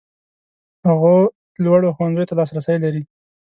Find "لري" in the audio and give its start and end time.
2.83-3.01